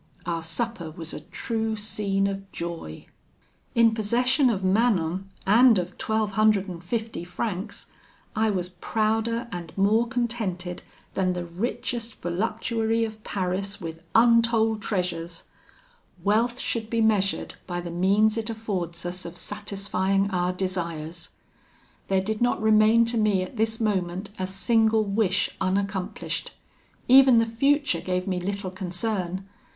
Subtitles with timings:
[0.25, 3.05] Our supper was a true scene of joy.
[3.75, 7.85] "In possession of Manon and of twelve hundred and fifty francs,
[8.35, 10.81] I was prouder and more contented
[11.13, 15.43] than the richest voluptuary of Paris with untold treasures.
[16.23, 21.29] Wealth should be measured by the means it affords us of satisfying our desires.
[22.07, 26.53] There did not remain to me at this moment a single wish unaccomplished.
[27.07, 29.47] Even the future gave me little concern.